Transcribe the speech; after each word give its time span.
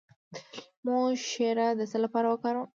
د 0.03 0.03
لیمو 0.51 0.99
شیره 1.29 1.67
د 1.79 1.81
څه 1.91 1.97
لپاره 2.03 2.27
وکاروم؟ 2.29 2.67